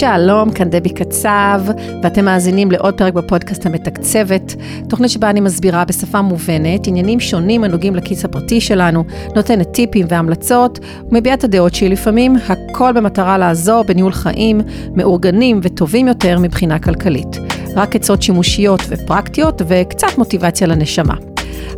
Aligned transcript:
שלום, 0.00 0.50
כאן 0.52 0.70
דבי 0.70 0.88
קצב, 0.90 1.60
ואתם 2.02 2.24
מאזינים 2.24 2.70
לעוד 2.70 2.94
פרק 2.98 3.14
בפודקאסט 3.14 3.66
המתקצבת, 3.66 4.54
תוכנית 4.88 5.10
שבה 5.10 5.30
אני 5.30 5.40
מסבירה 5.40 5.84
בשפה 5.84 6.20
מובנת 6.20 6.86
עניינים 6.86 7.20
שונים 7.20 7.64
הנוגעים 7.64 7.96
לכיס 7.96 8.24
הפרטי 8.24 8.60
שלנו, 8.60 9.04
נותנת 9.36 9.72
טיפים 9.72 10.06
והמלצות, 10.08 10.78
ומביעה 11.10 11.34
את 11.34 11.44
הדעות 11.44 11.74
שלי 11.74 11.88
לפעמים, 11.88 12.36
הכל 12.48 12.92
במטרה 12.92 13.38
לעזור 13.38 13.82
בניהול 13.82 14.12
חיים 14.12 14.60
מאורגנים 14.94 15.60
וטובים 15.62 16.08
יותר 16.08 16.38
מבחינה 16.38 16.78
כלכלית. 16.78 17.36
רק 17.76 17.96
עצות 17.96 18.22
שימושיות 18.22 18.80
ופרקטיות 18.88 19.62
וקצת 19.68 20.18
מוטיבציה 20.18 20.66
לנשמה. 20.66 21.14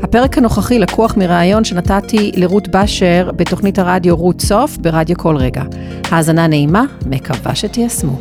הפרק 0.03 0.39
הנוכחי 0.39 0.79
לקוח 0.79 1.17
מראיון 1.17 1.65
שנתתי 1.65 2.33
לרות 2.37 2.69
באשר 2.69 3.31
בתוכנית 3.37 3.79
הרדיו 3.79 4.17
רות 4.17 4.41
סוף 4.41 4.77
ברדיו 4.77 5.17
כל 5.17 5.37
רגע. 5.37 5.63
האזנה 6.11 6.47
נעימה, 6.47 6.85
מקווה 7.07 7.55
שתיישמו. 7.55 8.19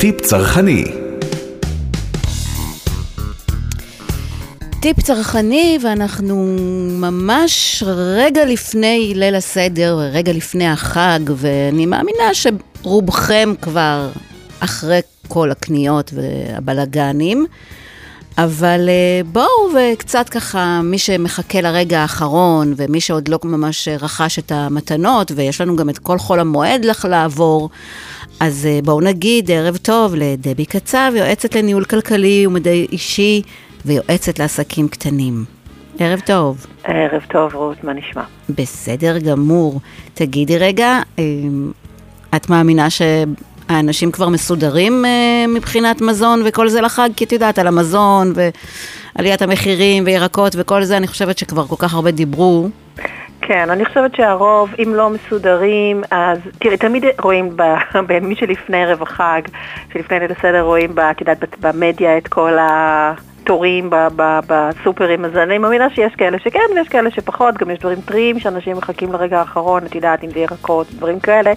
טיפ 0.00 0.20
צרכני 0.20 0.84
טיפ 4.86 5.00
צרכני, 5.00 5.78
ואנחנו 5.82 6.56
ממש 7.00 7.82
רגע 7.86 8.44
לפני 8.44 9.12
ליל 9.16 9.34
הסדר, 9.34 9.98
רגע 10.12 10.32
לפני 10.32 10.68
החג, 10.68 11.20
ואני 11.36 11.86
מאמינה 11.86 12.24
שרובכם 12.32 13.54
כבר 13.62 14.08
אחרי 14.60 15.00
כל 15.28 15.50
הקניות 15.50 16.12
והבלגנים. 16.14 17.46
אבל 18.38 18.88
אה, 18.88 19.20
בואו 19.32 19.46
וקצת 19.74 20.28
ככה, 20.28 20.80
מי 20.84 20.98
שמחכה 20.98 21.60
לרגע 21.60 22.00
האחרון, 22.00 22.74
ומי 22.76 23.00
שעוד 23.00 23.28
לא 23.28 23.38
ממש 23.44 23.88
רכש 23.88 24.38
את 24.38 24.52
המתנות, 24.52 25.32
ויש 25.36 25.60
לנו 25.60 25.76
גם 25.76 25.90
את 25.90 25.98
כל 25.98 26.18
חול 26.18 26.40
המועד 26.40 26.84
לך 26.84 27.04
לעבור, 27.10 27.70
אז 28.40 28.66
אה, 28.66 28.78
בואו 28.84 29.00
נגיד 29.00 29.50
ערב 29.50 29.76
טוב 29.76 30.14
לדבי 30.14 30.64
קצב, 30.64 31.12
יועצת 31.16 31.54
לניהול 31.54 31.84
כלכלי 31.84 32.46
ומדעי 32.46 32.86
אישי, 32.92 33.42
ויועצת 33.84 34.38
לעסקים 34.38 34.88
קטנים. 34.88 35.44
ערב 35.98 36.20
טוב. 36.20 36.66
ערב 36.84 37.22
טוב, 37.30 37.54
רות, 37.54 37.84
מה 37.84 37.92
נשמע? 37.92 38.22
בסדר 38.48 39.18
גמור. 39.18 39.80
תגידי 40.14 40.58
רגע, 40.58 41.00
אה, 41.18 41.24
את 42.36 42.50
מאמינה 42.50 42.90
ש... 42.90 43.02
האנשים 43.68 44.12
כבר 44.12 44.28
מסודרים 44.28 45.04
אה, 45.04 45.44
מבחינת 45.48 46.00
מזון 46.00 46.42
וכל 46.44 46.68
זה 46.68 46.80
לחג? 46.80 47.08
כי 47.16 47.24
את 47.24 47.32
יודעת, 47.32 47.58
על 47.58 47.66
המזון 47.66 48.32
ועליית 49.16 49.42
המחירים 49.42 50.04
וירקות 50.06 50.52
וכל 50.58 50.84
זה, 50.84 50.96
אני 50.96 51.06
חושבת 51.06 51.38
שכבר 51.38 51.66
כל 51.66 51.76
כך 51.78 51.94
הרבה 51.94 52.10
דיברו. 52.10 52.68
כן, 53.40 53.70
אני 53.70 53.84
חושבת 53.84 54.14
שהרוב, 54.16 54.74
אם 54.78 54.94
לא 54.94 55.10
מסודרים, 55.10 56.02
אז 56.10 56.38
תראי, 56.58 56.76
תמיד 56.76 57.04
רואים 57.22 57.56
במי 58.08 58.36
שלפני 58.36 58.84
ערב 58.84 59.02
החג, 59.02 59.42
שלפני 59.92 60.18
ליל 60.18 60.32
הסדר 60.38 60.60
רואים, 60.60 60.90
את 61.10 61.20
יודעת, 61.20 61.38
במדיה 61.60 62.18
את 62.18 62.28
כל 62.28 62.58
ה... 62.58 63.12
תורים 63.46 63.90
בסופרים, 64.46 65.24
אז 65.24 65.36
אני 65.36 65.58
מאמינה 65.58 65.90
שיש 65.90 66.14
כאלה 66.14 66.38
שכן 66.38 66.58
ויש 66.76 66.88
כאלה 66.88 67.10
שפחות, 67.10 67.54
גם 67.56 67.70
יש 67.70 67.78
דברים 67.78 68.00
טריים 68.00 68.40
שאנשים 68.40 68.76
מחכים 68.76 69.12
לרגע 69.12 69.38
האחרון, 69.38 69.86
את 69.86 69.94
יודעת, 69.94 70.24
אם 70.24 70.30
זה 70.30 70.38
ירקות, 70.38 70.86
דברים 70.90 71.20
כאלה, 71.20 71.52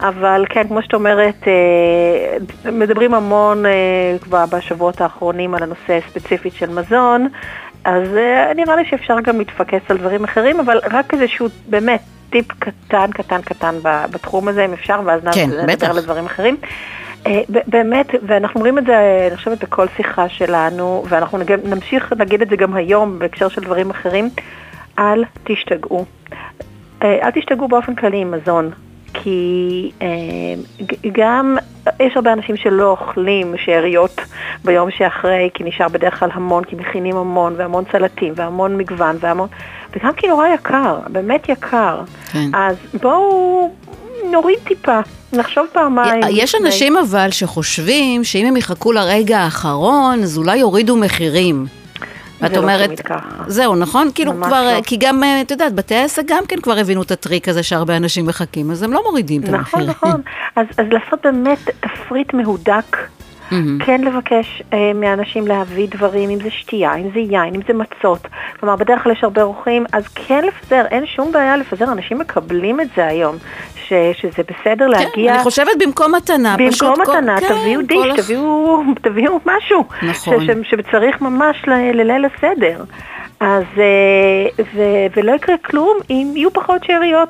אבל 0.00 0.44
כן, 0.48 0.68
כמו 0.68 0.82
שאת 0.82 0.94
אומרת, 0.94 1.48
אה, 1.48 2.70
מדברים 2.72 3.14
המון 3.14 3.66
אה, 3.66 3.70
כבר 4.20 4.44
בשבועות 4.46 5.00
האחרונים 5.00 5.54
על 5.54 5.62
הנושא 5.62 5.98
הספציפית 6.06 6.54
של 6.54 6.70
מזון, 6.70 7.28
אז 7.84 8.16
אה, 8.16 8.52
נראה 8.56 8.76
לי 8.76 8.84
שאפשר 8.90 9.20
גם 9.20 9.38
להתפקס 9.38 9.82
על 9.88 9.98
דברים 9.98 10.24
אחרים, 10.24 10.60
אבל 10.60 10.80
רק 10.92 11.14
איזשהו, 11.14 11.48
באמת, 11.68 12.00
טיפ 12.30 12.46
קטן, 12.58 13.10
קטן, 13.10 13.42
קטן 13.42 13.74
בתחום 13.82 14.48
הזה, 14.48 14.64
אם 14.64 14.72
אפשר, 14.72 15.00
ואז 15.04 15.20
כן, 15.34 15.50
נדבר 15.68 15.90
על 15.90 16.00
דברים 16.00 16.26
אחרים. 16.26 16.56
אה, 17.26 17.40
באמת, 17.66 18.06
ואנחנו 18.26 18.60
אומרים 18.60 18.78
את 18.78 18.86
זה, 18.86 19.26
אני 19.28 19.36
חושבת, 19.36 19.64
בכל 19.64 19.86
שיחה 19.96 20.28
שלנו, 20.28 21.04
ואנחנו 21.08 21.38
נמשיך 21.64 22.12
להגיד 22.18 22.42
את 22.42 22.48
זה 22.48 22.56
גם 22.56 22.74
היום 22.74 23.18
בהקשר 23.18 23.48
של 23.48 23.60
דברים 23.60 23.90
אחרים, 23.90 24.30
אל 24.98 25.24
תשתגעו. 25.44 26.04
אה, 27.02 27.18
אל 27.22 27.30
תשתגעו 27.30 27.68
באופן 27.68 27.94
כללי 27.94 28.20
עם 28.20 28.30
מזון, 28.30 28.70
כי 29.14 29.90
אה, 30.02 30.06
גם 31.12 31.56
יש 32.00 32.16
הרבה 32.16 32.32
אנשים 32.32 32.56
שלא 32.56 32.90
אוכלים 32.90 33.54
שאריות 33.56 34.20
ביום 34.64 34.90
שאחרי, 34.90 35.50
כי 35.54 35.64
נשאר 35.64 35.88
בדרך 35.88 36.18
כלל 36.18 36.28
המון, 36.32 36.64
כי 36.64 36.76
מכינים 36.76 37.16
המון, 37.16 37.54
והמון 37.56 37.84
סלטים, 37.92 38.32
והמון 38.36 38.76
מגוון, 38.76 39.16
והמון, 39.20 39.48
וגם 39.96 40.12
כי 40.12 40.28
נורא 40.28 40.46
יקר, 40.46 40.98
באמת 41.08 41.48
יקר. 41.48 42.00
כן. 42.32 42.48
אז 42.54 42.76
בואו 43.02 43.70
נוריד 44.30 44.58
טיפה. 44.64 45.00
נחשוב 45.32 45.66
פעמיים. 45.72 46.22
יש 46.30 46.54
אנשים 46.54 46.96
אבל 46.96 47.30
שחושבים 47.30 48.24
שאם 48.24 48.46
הם 48.46 48.56
יחכו 48.56 48.92
לרגע 48.92 49.38
האחרון, 49.38 50.22
אז 50.22 50.38
אולי 50.38 50.56
יורידו 50.56 50.96
מחירים. 50.96 51.66
את 52.46 52.56
לא 52.56 52.62
אומרת, 52.62 53.00
זהו, 53.46 53.76
נכון? 53.76 54.08
כאילו 54.14 54.32
כבר, 54.42 54.72
לא. 54.76 54.82
כי 54.82 54.96
גם, 54.96 55.24
אה, 55.24 55.40
את 55.40 55.50
יודעת, 55.50 55.74
בתי 55.74 55.94
העסק 55.94 56.22
גם 56.26 56.46
כן 56.48 56.60
כבר 56.60 56.78
הבינו 56.78 57.02
את 57.02 57.10
הטריק 57.10 57.48
הזה 57.48 57.62
שהרבה 57.62 57.96
אנשים 57.96 58.26
מחכים, 58.26 58.70
אז 58.70 58.82
הם 58.82 58.92
לא 58.92 59.02
מורידים 59.04 59.42
את 59.42 59.48
המחירים. 59.48 59.88
נכון, 59.88 60.10
נכון. 60.10 60.20
אז, 60.56 60.66
אז 60.78 60.86
לעשות 60.90 61.18
באמת 61.22 61.70
תפריט 61.80 62.34
מהודק 62.34 62.96
mm-hmm. 63.52 63.84
כן 63.84 64.00
לבקש 64.00 64.62
אה, 64.72 64.92
מאנשים 64.94 65.46
להביא 65.46 65.88
דברים, 65.90 66.30
אם 66.30 66.38
זה 66.42 66.50
שתייה, 66.50 66.94
אם 66.94 67.08
זה 67.14 67.20
יין, 67.20 67.54
אם 67.54 67.60
זה 67.68 67.74
מצות. 67.74 68.26
כלומר, 68.60 68.76
בדרך 68.76 69.02
כלל 69.02 69.12
יש 69.12 69.24
הרבה 69.24 69.42
אורחים, 69.42 69.84
אז 69.92 70.04
כן 70.14 70.44
לפזר, 70.44 70.84
אין 70.90 71.06
שום 71.06 71.32
בעיה 71.32 71.56
לפזר, 71.56 71.92
אנשים 71.92 72.18
מקבלים 72.18 72.80
את 72.80 72.88
זה 72.96 73.06
היום, 73.06 73.36
ש, 73.88 73.92
שזה 74.20 74.42
בסדר 74.42 74.84
כן, 74.84 74.90
להגיע... 74.90 75.34
אני 75.34 75.42
חושבת 75.42 75.72
במקום 75.80 76.14
מתנה, 76.14 76.56
במקום 76.56 76.70
פשוט... 76.70 76.98
במקום 76.98 77.16
מתנה, 77.16 77.40
כל... 77.40 77.46
תביאו 77.46 77.80
כן, 77.80 77.86
דיש, 77.86 78.16
כל... 78.16 78.22
תביאו, 78.22 78.82
תביאו 79.02 79.40
משהו. 79.46 79.84
נכון. 80.02 80.46
ש, 80.46 80.50
ש, 80.50 80.70
שצריך 80.70 81.20
ממש 81.20 81.56
לליל 81.68 82.24
הסדר. 82.24 82.84
אז, 83.42 83.64
אה, 83.78 84.64
ו, 84.74 84.82
ולא 85.16 85.32
יקרה 85.32 85.54
כלום 85.64 85.98
אם 86.10 86.32
יהיו 86.36 86.52
פחות 86.52 86.84
שאריות 86.84 87.28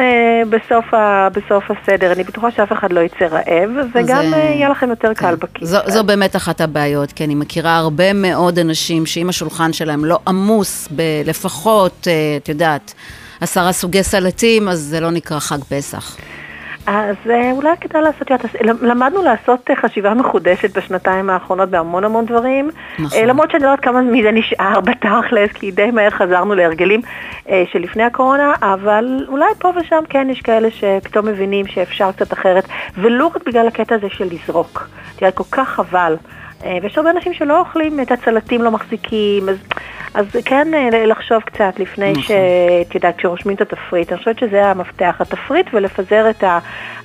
אה, 0.00 0.42
בסוף, 0.50 0.94
ה, 0.94 1.28
בסוף 1.32 1.64
הסדר. 1.70 2.12
אני 2.12 2.24
בטוחה 2.24 2.50
שאף 2.50 2.72
אחד 2.72 2.92
לא 2.92 3.00
יצא 3.00 3.24
רעב, 3.24 3.70
וגם 3.94 4.24
זה... 4.30 4.36
אה, 4.36 4.38
יהיה 4.38 4.68
לכם 4.68 4.90
יותר 4.90 5.08
כן. 5.08 5.14
קל 5.14 5.34
בכיס. 5.34 5.68
זו, 5.68 5.78
זו 5.86 6.04
באמת 6.04 6.36
אחת 6.36 6.60
הבעיות, 6.60 7.12
כי 7.12 7.24
אני 7.24 7.34
מכירה 7.34 7.76
הרבה 7.76 8.12
מאוד 8.12 8.58
אנשים 8.58 9.06
שאם 9.06 9.28
השולחן 9.28 9.72
שלהם 9.72 10.04
לא 10.04 10.18
עמוס 10.28 10.88
בלפחות, 10.90 12.08
את 12.42 12.48
יודעת, 12.48 12.94
עשרה 13.40 13.72
סוגי 13.72 14.02
סלטים, 14.02 14.68
אז 14.68 14.78
זה 14.78 15.00
לא 15.00 15.10
נקרא 15.10 15.38
חג 15.38 15.64
פסח. 15.64 16.16
אז 16.90 17.16
אה, 17.30 17.52
אולי 17.52 17.70
כדאי 17.80 18.02
לעשות, 18.02 18.30
למדנו 18.82 19.22
לעשות 19.22 19.70
אה, 19.70 19.76
חשיבה 19.76 20.14
מחודשת 20.14 20.78
בשנתיים 20.78 21.30
האחרונות 21.30 21.68
בהמון 21.68 22.04
המון 22.04 22.26
דברים. 22.26 22.70
נכון. 22.98 23.18
אה, 23.18 23.26
למרות 23.26 23.50
שאני 23.50 23.62
לא 23.62 23.68
יודעת 23.68 23.84
כמה 23.84 24.02
מזה 24.02 24.30
נשאר 24.30 24.80
בתכלס, 24.90 25.52
כי 25.54 25.70
די 25.70 25.90
מהר 25.90 26.10
חזרנו 26.10 26.54
להרגלים 26.54 27.00
של 27.72 27.78
לפני 27.78 28.02
הקורונה, 28.02 28.54
אבל 28.62 29.26
אולי 29.28 29.46
פה 29.58 29.72
ושם 29.76 30.02
כן 30.08 30.28
יש 30.30 30.40
כאלה 30.40 30.68
שפתאום 30.70 31.26
מבינים 31.26 31.66
שאפשר 31.66 32.12
קצת 32.12 32.32
אחרת, 32.32 32.68
ולו 32.96 33.28
רק 33.28 33.46
בגלל 33.46 33.68
הקטע 33.68 33.94
הזה 33.94 34.06
של 34.10 34.28
לזרוק. 34.30 34.88
תראה, 35.16 35.30
כל 35.30 35.44
כך 35.50 35.68
חבל. 35.68 36.16
ויש 36.82 36.98
הרבה 36.98 37.10
אנשים 37.10 37.34
שלא 37.34 37.60
אוכלים 37.60 38.00
את 38.00 38.12
הצלטים, 38.12 38.62
לא 38.62 38.70
מחזיקים, 38.70 39.48
אז... 39.48 39.56
אז 40.14 40.26
כן 40.44 40.74
אה, 40.74 41.06
לחשוב 41.06 41.42
קצת 41.42 41.78
לפני 41.78 42.12
נכון. 42.12 42.22
שאת 42.22 42.94
יודעת, 42.94 43.16
כשרושמים 43.18 43.56
את 43.56 43.60
התפריט, 43.60 44.12
אני 44.12 44.18
חושבת 44.18 44.38
שזה 44.38 44.66
המפתח, 44.66 45.16
התפריט 45.20 45.66
ולפזר 45.72 46.30
את, 46.30 46.44
ה, 46.44 46.58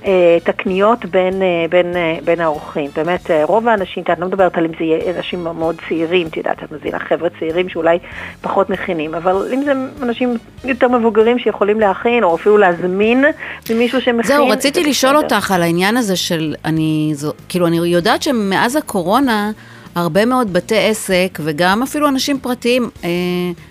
אה, 0.05 0.37
את 0.43 0.49
הקניות 0.49 1.05
בין, 1.05 1.41
אה, 1.41 1.65
בין, 1.69 1.93
בין 2.25 2.41
האורחים. 2.41 2.89
באמת, 2.95 3.31
רוב 3.43 3.67
האנשים, 3.67 4.03
את 4.03 4.19
לא 4.19 4.27
מדברת 4.27 4.57
על 4.57 4.65
אם 4.65 4.71
זה 4.79 4.83
יהיה 4.83 5.17
אנשים 5.17 5.43
מאוד 5.43 5.75
צעירים, 5.87 6.27
את 6.27 6.37
יודעת, 6.37 6.63
את 6.63 6.71
מבינה 6.71 6.99
חבר'ה 6.99 7.29
צעירים 7.39 7.69
שאולי 7.69 7.99
פחות 8.41 8.69
מכינים, 8.69 9.15
אבל 9.15 9.47
אם 9.53 9.63
זה 9.63 9.71
אנשים 10.01 10.37
יותר 10.63 10.87
מבוגרים 10.87 11.39
שיכולים 11.39 11.79
להכין, 11.79 12.23
או 12.23 12.35
אפילו 12.35 12.57
להזמין 12.57 13.25
ממישהו 13.69 14.01
שמכין. 14.01 14.23
זהו, 14.23 14.49
רציתי 14.49 14.83
לשאול 14.83 15.17
אותך 15.17 15.51
על 15.51 15.61
העניין 15.61 15.97
הזה 15.97 16.15
של, 16.15 16.55
אני, 16.65 17.11
זו, 17.13 17.31
כאילו, 17.49 17.67
אני 17.67 17.77
יודעת 17.77 18.23
שמאז 18.23 18.75
הקורונה, 18.75 19.51
הרבה 19.95 20.25
מאוד 20.25 20.53
בתי 20.53 20.87
עסק, 20.87 21.39
וגם 21.43 21.83
אפילו 21.83 22.07
אנשים 22.07 22.39
פרטיים, 22.39 22.89
אה, 23.03 23.09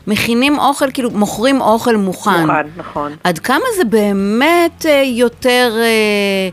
מכינים 0.07 0.59
אוכל, 0.59 0.91
כאילו 0.91 1.11
מוכרים 1.11 1.61
אוכל 1.61 1.97
מוכן. 1.97 2.41
מוכן, 2.41 2.67
נכון. 2.77 3.13
עד 3.25 3.39
כמה 3.39 3.65
זה 3.77 3.85
באמת 3.85 4.87
אה, 4.87 5.03
יותר... 5.05 5.73
אה, 5.77 6.49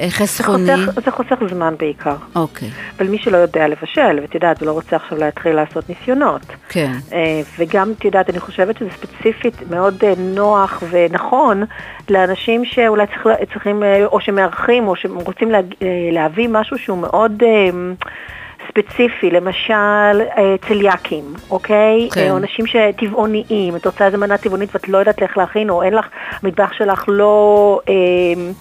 אה 0.00 0.10
חסכוני. 0.10 0.66
זה 0.66 0.76
חוסך, 0.86 1.04
זה 1.04 1.10
חוסך 1.10 1.36
זמן 1.50 1.74
בעיקר. 1.78 2.14
אוקיי. 2.34 2.68
אבל 2.98 3.08
מי 3.08 3.18
שלא 3.18 3.36
יודע 3.36 3.68
לבשל, 3.68 4.18
ואת 4.22 4.34
יודעת, 4.34 4.62
ולא 4.62 4.72
רוצה 4.72 4.96
עכשיו 4.96 5.18
להתחיל 5.18 5.52
לעשות 5.52 5.88
ניסיונות. 5.88 6.42
כן. 6.68 6.92
אה, 7.12 7.40
וגם, 7.58 7.92
את 7.98 8.04
יודעת, 8.04 8.30
אני 8.30 8.40
חושבת 8.40 8.78
שזה 8.78 8.90
ספציפית 8.90 9.70
מאוד 9.70 10.04
אה, 10.04 10.12
נוח 10.16 10.82
ונכון 10.90 11.64
לאנשים 12.10 12.64
שאולי 12.64 13.06
צריך, 13.06 13.26
צריכים, 13.52 13.82
או 14.04 14.20
שמארחים, 14.20 14.88
או 14.88 14.96
שרוצים 14.96 15.50
לה, 15.50 15.60
להביא 16.12 16.48
משהו 16.48 16.78
שהוא 16.78 16.98
מאוד... 16.98 17.42
ספציפי, 18.78 19.30
למשל 19.30 19.72
אה, 20.38 20.54
צליאקים, 20.68 21.24
אוקיי? 21.50 22.08
כן. 22.12 22.30
או 22.30 22.36
אנשים 22.36 22.66
שטבעוניים, 22.66 23.76
את 23.76 23.86
רוצה 23.86 24.06
איזה 24.06 24.18
מנה 24.18 24.38
טבעונית 24.38 24.70
ואת 24.74 24.88
לא 24.88 24.98
יודעת 24.98 25.22
איך 25.22 25.38
להכין, 25.38 25.70
או 25.70 25.82
אין 25.82 25.94
לך, 25.94 26.06
המטבח 26.42 26.72
שלך 26.72 27.04
לא... 27.08 27.80
אה, 27.88 27.94
אה, 27.94 28.52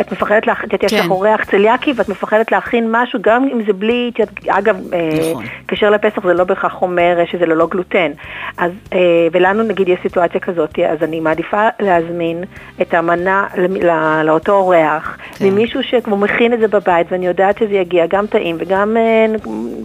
את 0.00 0.12
מפחדת, 0.12 0.46
להכין, 0.46 0.68
את 0.68 0.72
יודעת, 0.72 0.92
יש 0.92 1.00
כן. 1.00 1.04
לך 1.04 1.10
אורח 1.10 1.44
צליאקי 1.44 1.92
ואת 1.96 2.08
מפחדת 2.08 2.52
להכין 2.52 2.88
משהו, 2.90 3.18
גם 3.22 3.48
אם 3.52 3.60
זה 3.66 3.72
בלי, 3.72 4.10
את 4.14 4.18
יודעת, 4.18 4.34
אגב, 4.48 4.76
אה, 4.92 5.08
נכון. 5.30 5.44
כשר 5.68 5.90
לפסח 5.90 6.26
זה 6.26 6.34
לא 6.34 6.44
בהכרח 6.44 6.82
אומר 6.82 7.18
שזה 7.32 7.46
ללא 7.46 7.66
גלוטן. 7.66 8.10
אז, 8.58 8.70
אה, 8.92 8.98
ולנו 9.32 9.62
נגיד 9.62 9.88
יש 9.88 9.98
סיטואציה 10.02 10.40
כזאת, 10.40 10.78
אז 10.88 11.02
אני 11.02 11.20
מעדיפה 11.20 11.68
להזמין 11.80 12.44
את 12.82 12.94
המנה 12.94 13.46
למ- 13.56 13.76
ל- 13.76 14.22
לאותו 14.24 14.52
אורח, 14.52 15.16
כן. 15.38 15.44
ממישהו 15.48 15.80
שכמו 15.82 16.16
מכין 16.16 16.52
את 16.52 16.58
זה 16.60 16.68
בבית, 16.68 17.06
ואני 17.12 17.26
יודעת 17.26 17.58
שזה 17.58 17.74
יגיע 17.74 18.06
גם 18.06 18.26
טעים 18.26 18.56
וגם, 18.58 18.96
אה, 18.96 19.26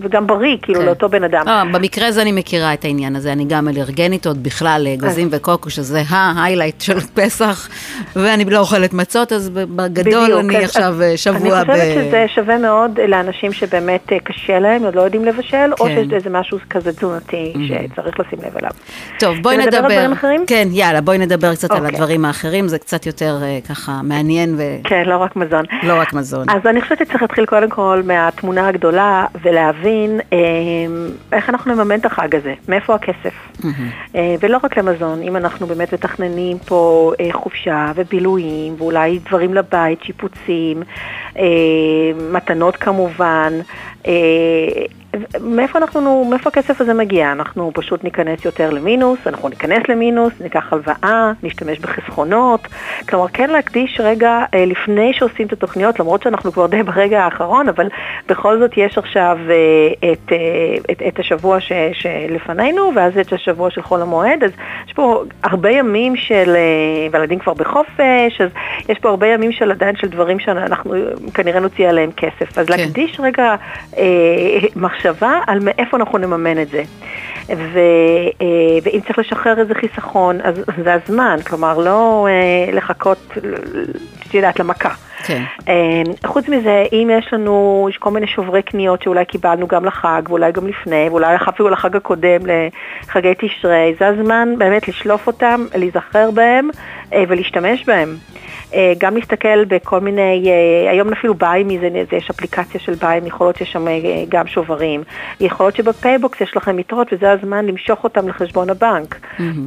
וגם 0.02 0.28
בריא, 0.28 0.58
כאילו, 0.62 0.80
כן. 0.80 0.86
לאותו 0.86 1.10
בן 1.10 1.24
אדם. 1.24 1.48
אה, 1.48 1.64
במקרה 1.74 2.08
הזה 2.08 2.22
אני 2.22 2.32
מכירה 2.32 2.74
את 2.74 2.86
העניין 2.86 3.16
הזה, 3.16 3.32
אני 3.32 3.46
גם 3.48 3.68
אלרגנית 3.68 4.26
עוד 4.28 4.44
בכלל 4.44 4.82
לאגוזים 4.86 5.28
וקוקו, 5.32 5.70
שזה 5.70 6.02
ההיילייט 6.10 6.82
של 6.82 7.00
פסח, 7.00 7.70
ואני 8.16 8.46
לא 8.46 8.60
אוכלת 8.60 8.94
מצות, 8.94 9.29
אז 9.34 9.50
בגדול 9.50 10.24
בדיוק, 10.24 10.40
אני 10.40 10.58
אז- 10.58 10.64
עכשיו 10.64 11.04
אז 11.04 11.20
שבוע 11.20 11.62
אני 11.62 11.68
ב... 11.68 11.72
חושבת 11.72 11.94
שזה 11.94 12.26
שווה 12.36 12.58
מאוד 12.58 13.00
לאנשים 13.08 13.54
שבאמת 13.54 14.14
אה, 14.14 14.20
קשה 14.20 14.60
להם, 14.60 14.84
עוד 14.84 14.96
לא 14.96 15.02
יודעים 15.02 15.26
לבשל, 15.26 15.72
או 15.80 15.86
כן. 15.86 15.96
שיש 15.96 16.14
איזה 16.14 16.30
משהו 16.30 16.58
כזה 16.70 16.94
תזונתי 16.94 17.54
שצריך 17.68 18.20
לשים 18.20 18.40
לב 18.48 18.58
אליו. 18.58 18.72
טוב, 19.20 19.36
בואי 19.42 19.58
נדבר 19.58 19.68
נדבר. 19.68 19.86
על 19.86 19.92
דברים 19.94 20.12
אחרים? 20.12 20.44
כן, 20.48 20.68
יאללה, 20.72 21.02
בואי 21.02 21.18
נדבר 21.18 21.56
קצת 21.56 21.72
על 21.72 21.78
אוקיי. 21.78 21.96
הדברים 21.96 22.26
האחרים, 22.26 22.68
זה 22.68 22.80
קצת 22.80 23.06
יותר 23.06 23.38
אה, 23.44 23.60
ככה 23.70 23.92
מעניין 24.04 24.56
ולא 24.58 24.66
כן, 24.84 25.04
לא 25.06 25.18
רק 25.18 25.36
מזון. 25.36 25.66
רק 26.00 26.14
מזון. 26.14 26.50
אז 26.50 26.68
אני 26.68 26.82
חושבת 26.82 26.98
שצריך 26.98 27.22
להתחיל 27.22 27.46
קודם 27.46 27.70
כל 27.70 28.02
מהתמונה 28.06 28.68
הגדולה 28.68 29.26
ולהבין 29.44 30.20
אה, 30.34 30.38
איך 31.32 31.50
אנחנו 31.50 31.76
נממן 31.76 32.00
את 32.00 32.06
החג 32.06 32.36
הזה, 32.36 32.54
מאיפה 32.68 32.96
הכסף. 32.96 33.34
אה, 34.16 34.36
ולא 34.42 34.60
רק 34.64 34.78
למזון, 34.78 35.22
אם 35.22 35.36
אנחנו 35.36 35.68
באמת 35.68 35.94
מתכננים 35.94 36.58
פה 36.60 37.12
אה, 37.20 37.28
חופשה 37.32 37.92
ובילויים 37.96 38.76
ואולי 38.78 39.19
דברים 39.20 39.54
לבית, 39.54 40.04
שיפוצים, 40.04 40.84
אה, 41.38 41.44
מתנות 42.32 42.76
כמובן. 42.76 43.54
אה, 44.08 44.86
מאיפה 45.42 45.80
אנחנו, 45.80 46.26
מאיפה 46.30 46.50
הכסף 46.50 46.82
הזה 46.82 46.94
מגיע? 46.94 47.32
אנחנו 47.32 47.72
פשוט 47.74 48.04
ניכנס 48.04 48.46
יותר 48.46 48.70
למינוס, 48.70 49.20
אנחנו 49.28 49.50
ניכנס 49.50 49.84
למינוס, 49.90 50.34
ניקח 50.42 50.74
הלוואה, 50.74 51.32
נשתמש 51.44 51.80
בחסכונות, 51.80 52.68
כלומר 53.10 53.28
כן 53.28 53.50
להקדיש 53.50 54.00
רגע 54.00 54.44
אה, 54.54 54.66
לפני 54.66 55.14
שעושים 55.14 55.48
את 55.48 55.54
התוכניות, 55.54 56.00
למרות 56.00 56.24
שאנחנו 56.24 56.52
כבר 56.52 56.68
די 56.68 56.84
ברגע 56.84 57.24
האחרון, 57.24 57.70
אבל 57.70 57.88
בכל 58.28 58.60
זאת 58.60 58.72
יש 58.78 58.98
עכשיו 58.98 59.38
אה, 59.50 60.12
את, 60.12 60.32
את, 60.92 61.02
את 61.08 61.20
השבוע 61.20 61.60
ש, 61.60 61.72
שלפנינו, 61.94 62.92
ואז 62.96 63.18
את 63.18 63.34
השבוע 63.34 63.70
של 63.70 63.82
חול 63.82 64.02
המועד, 64.02 64.44
אז 64.44 64.52
יש 64.88 64.94
פה 64.94 65.24
הרבה 65.44 65.72
ימים 65.72 66.16
של, 66.16 66.56
והילדים 67.12 67.40
כבר 67.40 67.54
בחופש, 67.54 68.42
אז 68.42 68.50
יש 68.90 69.00
פה 69.00 69.10
הרבה 69.10 69.28
ימים 69.28 69.52
של 69.52 69.72
עדיין 69.72 69.96
של 69.96 70.08
דברים 70.08 70.40
שאנחנו 70.40 70.94
כנראה 71.34 71.60
נוציא 71.60 71.90
עליהם 71.90 72.12
כסף, 72.12 72.58
אז 72.58 72.68
כן. 72.68 72.78
להקדיש 72.78 73.20
רגע 73.20 73.56
מחשבה 74.76 75.40
על 75.48 75.60
מאיפה 75.60 75.98
אנחנו 75.98 76.18
נממן 76.18 76.62
את 76.62 76.70
זה. 76.70 76.84
ו, 77.48 77.80
אה, 78.42 78.80
ואם 78.84 79.00
צריך 79.08 79.20
לשחרר 79.20 79.60
איזה 79.60 79.74
חיסכון, 79.76 80.42
אז 80.44 80.56
זה 80.84 80.94
הזמן, 80.94 81.38
כלומר 81.48 81.78
לא 81.78 82.28
אה, 82.30 82.72
לחכות, 82.72 83.38
את 84.30 84.34
יודעת, 84.34 84.60
למכה. 84.60 84.90
כן. 85.26 85.44
אה, 85.68 86.02
חוץ 86.26 86.48
מזה, 86.50 86.84
אם 86.94 87.10
יש 87.18 87.34
לנו, 87.34 87.88
יש 87.90 87.98
כל 87.98 88.12
מיני 88.12 88.28
שוברי 88.28 88.62
קניות 88.62 89.02
שאולי 89.02 89.26
קיבלנו 89.26 89.68
גם 89.68 89.86
לחג, 89.86 90.22
ואולי 90.28 90.52
גם 90.52 90.68
לפני, 90.68 91.08
ואולי 91.10 91.36
אפילו 91.50 91.70
לחג 91.70 91.96
הקודם, 91.96 92.40
לחגי 93.08 93.34
תשרי, 93.38 93.96
זה 94.00 94.08
הזמן 94.08 94.50
באמת 94.58 94.88
לשלוף 94.88 95.28
אותם, 95.28 95.66
להיזכר 95.76 96.32
בהם 96.32 96.70
אה, 97.14 97.24
ולהשתמש 97.28 97.86
בהם. 97.86 98.16
אה, 98.74 98.94
גם 98.98 99.16
להסתכל 99.16 99.66
בכל 99.66 100.00
מיני, 100.00 100.44
אה, 100.50 100.92
היום 100.92 101.14
אפילו 101.14 101.34
BuyMe, 101.34 101.80
זה, 101.80 102.16
יש 102.18 102.30
אפליקציה 102.30 102.80
של 102.80 102.94
BuyMe, 102.94 103.28
יכול 103.28 103.48
להיות 103.48 103.56
שיש 103.58 103.72
שם 103.72 103.86
גם 104.30 104.48
שוברים. 104.48 105.04
יכול 105.40 105.66
להיות 105.66 105.76
שב 105.76 105.98
PayBox 105.98 106.42
יש 106.42 106.58
לכם 106.58 106.80
יתרות 106.80 107.14
וזה 107.14 107.32
הזמן 107.32 107.66
למשוך 107.66 108.04
אותם 108.04 108.28
לחשבון 108.28 108.70
הבנק, 108.70 109.20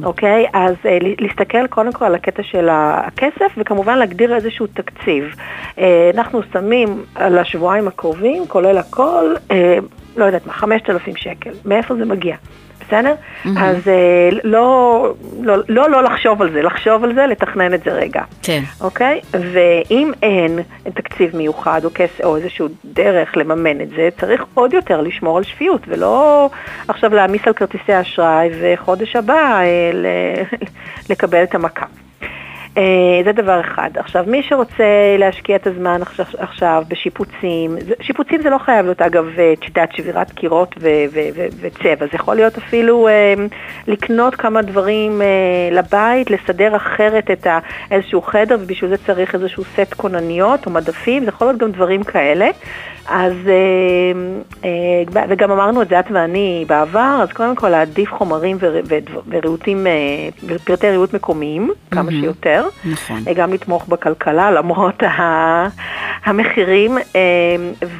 אוקיי? 0.03 0.45
אז 0.53 0.75
אה, 0.85 0.97
ל- 1.01 1.15
להסתכל 1.19 1.67
קודם 1.67 1.93
כל 1.93 2.05
על 2.05 2.15
הקטע 2.15 2.43
של 2.43 2.67
הכסף 2.71 3.53
וכמובן 3.57 3.97
להגדיר 3.97 4.35
איזשהו 4.53 4.67
תקציב. 4.67 5.35
אה, 5.79 6.11
אנחנו 6.13 6.41
שמים 6.53 7.03
על 7.15 7.37
השבועיים 7.37 7.87
הקרובים, 7.87 8.47
כולל 8.47 8.77
הכל, 8.77 9.33
אה, 9.51 9.77
לא 10.17 10.25
יודעת 10.25 10.47
מה, 10.47 10.53
5,000 10.53 11.15
שקל. 11.15 11.49
מאיפה 11.65 11.95
זה 11.95 12.05
מגיע? 12.05 12.35
בסדר? 12.87 13.13
אז 13.57 13.87
אה, 13.87 14.29
לא, 14.43 15.13
לא, 15.41 15.55
לא, 15.69 15.89
לא 15.89 16.03
לחשוב 16.03 16.41
על 16.41 16.51
זה, 16.51 16.61
לחשוב 16.61 17.03
על 17.03 17.13
זה, 17.15 17.25
לתכנן 17.27 17.73
את 17.73 17.83
זה 17.83 17.91
רגע. 17.91 18.21
כן. 18.43 18.61
אוקיי? 18.81 19.19
ואם 19.53 20.11
אין 20.21 20.59
תקציב 20.93 21.35
מיוחד 21.35 21.85
או 21.85 21.89
כסף 21.95 22.21
או 22.23 22.35
איזשהו 22.37 22.67
דרך 22.85 23.37
לממן 23.37 23.81
את 23.81 23.89
זה, 23.89 24.09
צריך 24.19 24.45
עוד 24.53 24.73
יותר 24.73 25.01
לשמור 25.01 25.37
על 25.37 25.43
שפיות, 25.43 25.81
ולא 25.87 26.49
עכשיו 26.87 27.13
להעמיס 27.13 27.41
על 27.47 27.53
כרטיסי 27.53 28.01
אשראי 28.01 28.49
וחודש 28.61 29.15
הבא 29.15 29.61
ל- 29.93 30.43
לקבל 31.09 31.43
את 31.43 31.55
המכה. 31.55 31.85
אה, 32.77 32.83
זה 33.25 33.31
דבר 33.31 33.59
אחד. 33.61 33.89
עכשיו, 33.95 34.23
מי 34.27 34.43
שרוצה 34.43 34.83
להשקיע 35.19 35.55
את 35.55 35.67
הזמן 35.67 36.01
עכשיו, 36.37 36.83
בשיפוצים, 36.87 37.75
שיפוצים 38.01 38.41
זה 38.41 38.49
לא 38.49 38.57
חייב 38.57 38.85
להיות 38.85 39.01
אגב, 39.01 39.25
אה, 39.39 39.53
את 39.53 39.65
יודעת, 39.65 39.95
שבירת 39.95 40.31
קירות 40.31 40.75
וצבע, 41.61 42.05
זה 42.05 42.11
יכול 42.13 42.35
להיות 42.35 42.57
אפילו 42.57 43.07
אה, 43.07 43.33
לקנות 43.87 44.35
כמה 44.35 44.61
דברים 44.61 45.21
אה, 45.21 45.27
לבית, 45.71 46.31
לסדר 46.31 46.75
אחרת 46.75 47.31
את 47.31 47.47
ה- 47.47 47.59
איזשהו 47.91 48.21
חדר, 48.21 48.57
ובשביל 48.59 48.89
זה 48.89 48.97
צריך 48.97 49.35
איזשהו 49.35 49.63
סט 49.63 49.93
כונניות 49.97 50.65
או 50.65 50.71
מדפים, 50.71 51.23
זה 51.23 51.29
יכול 51.29 51.47
להיות 51.47 51.59
גם 51.59 51.71
דברים 51.71 52.03
כאלה. 52.03 52.49
אז, 53.07 53.33
אה, 53.47 54.11
אה, 54.65 55.25
וגם 55.29 55.51
אמרנו 55.51 55.81
את 55.81 55.89
זה 55.89 55.99
את 55.99 56.05
ואני 56.11 56.65
בעבר, 56.67 57.19
אז 57.23 57.29
קודם 57.31 57.55
כל 57.55 57.69
להעדיף 57.69 58.13
חומרים 58.13 58.57
וריהוטים, 59.29 59.87
אה, 59.87 60.57
פרטי 60.63 60.89
ריהוט 60.89 61.13
מקומיים, 61.13 61.71
כמה 61.91 62.11
שיותר. 62.11 62.65
נכון. 62.85 63.19
גם 63.35 63.53
לתמוך 63.53 63.87
בכלכלה 63.87 64.51
למרות 64.51 65.03
המחירים, 66.25 66.97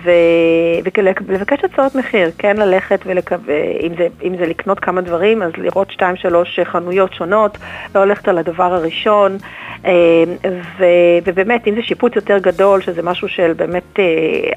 ולבקש 0.04 1.64
הצעות 1.64 1.96
מחיר, 1.96 2.32
כן 2.38 2.58
ללכת 2.58 3.00
ואם 3.06 3.92
זה, 3.98 4.08
אם 4.24 4.38
זה 4.38 4.46
לקנות 4.46 4.80
כמה 4.80 5.02
דברים, 5.02 5.42
אז 5.42 5.52
לראות 5.58 5.92
שתיים 5.92 6.16
שלוש 6.16 6.60
חנויות 6.64 7.14
שונות, 7.14 7.58
לא 7.96 8.06
ללכת 8.06 8.28
על 8.28 8.38
הדבר 8.38 8.74
הראשון, 8.74 9.38
ו- 10.78 11.20
ובאמת 11.26 11.68
אם 11.68 11.76
זה 11.76 11.82
שיפוץ 11.82 12.16
יותר 12.16 12.38
גדול, 12.38 12.82
שזה 12.82 13.02
משהו 13.02 13.28
של 13.28 13.54
באמת 13.54 14.00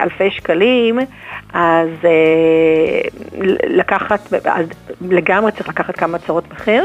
אלפי 0.00 0.30
שקלים, 0.36 0.98
אז 1.52 1.88
אה, 2.04 3.00
לקחת, 3.66 4.32
אז 4.44 4.66
לגמרי 5.00 5.52
צריך 5.52 5.68
לקחת 5.68 5.96
כמה 5.96 6.16
הצעות 6.16 6.44
מחיר, 6.52 6.84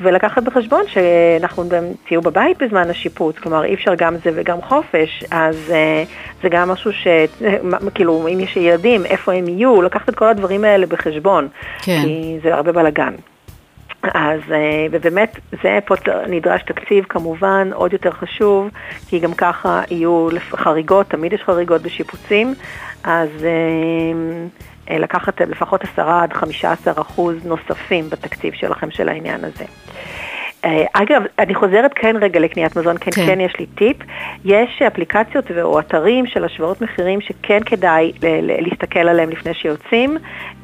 ולקחת 0.00 0.42
בחשבון 0.42 0.82
שאנחנו 0.86 1.68
גם 1.68 1.84
תהיו 2.06 2.22
בבית 2.22 2.62
בזמן 2.62 2.90
השיפוץ, 2.90 3.38
כלומר 3.38 3.64
אי 3.64 3.74
אפשר 3.74 3.94
גם 3.94 4.16
זה 4.24 4.30
וגם 4.34 4.62
חופש, 4.62 5.24
אז 5.30 5.56
אה, 5.70 6.04
זה 6.42 6.48
גם 6.48 6.68
משהו 6.68 6.92
ש... 6.92 7.06
כאילו, 7.94 8.28
אם 8.32 8.40
יש 8.40 8.56
ילדים, 8.56 9.06
איפה 9.06 9.32
הם 9.32 9.48
יהיו, 9.48 9.82
לקחת 9.82 10.08
את 10.08 10.14
כל 10.14 10.28
הדברים 10.28 10.64
האלה 10.64 10.86
בחשבון, 10.86 11.48
כן. 11.82 12.00
כי 12.04 12.38
זה 12.42 12.54
הרבה 12.54 12.72
בלאגן. 12.72 13.14
אז 14.02 14.40
אה, 14.52 14.86
ובאמת 14.90 15.38
זה 15.62 15.78
פה 15.86 15.94
נדרש 16.28 16.62
תקציב 16.62 17.04
כמובן 17.08 17.70
עוד 17.74 17.92
יותר 17.92 18.10
חשוב, 18.10 18.68
כי 19.08 19.18
גם 19.18 19.34
ככה 19.34 19.82
יהיו 19.90 20.28
חריגות, 20.52 21.06
תמיד 21.06 21.32
יש 21.32 21.42
חריגות 21.42 21.82
בשיפוצים, 21.82 22.54
אז 23.04 23.28
אה, 23.44 23.50
אה, 24.90 24.98
לקחת 24.98 25.40
לפחות 25.40 25.84
10 25.84 26.10
עד 26.10 26.32
15 26.32 26.94
אחוז 26.96 27.46
נוספים 27.46 28.10
בתקציב 28.10 28.54
שלכם 28.54 28.90
של 28.90 29.08
העניין 29.08 29.44
הזה. 29.44 29.64
אה, 30.64 30.84
אגב, 30.92 31.22
אני 31.38 31.54
חוזרת 31.54 31.90
כן 31.94 32.16
רגע 32.20 32.40
לקניית 32.40 32.76
מזון, 32.76 32.96
כן, 33.00 33.10
כן. 33.10 33.26
כן, 33.26 33.40
יש 33.40 33.52
לי 33.58 33.66
טיפ. 33.66 33.96
יש 34.44 34.82
אפליקציות 34.82 35.50
או 35.62 35.78
אתרים 35.78 36.26
של 36.26 36.44
השוואות 36.44 36.80
מחירים 36.80 37.20
שכן 37.20 37.58
כדאי 37.66 38.12
להסתכל 38.42 39.00
עליהם 39.00 39.30
לפני 39.30 39.54
שיוצאים. 39.54 40.16